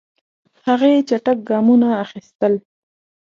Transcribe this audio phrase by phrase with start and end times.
[0.65, 2.53] هغې چټک ګامونه اخیستل.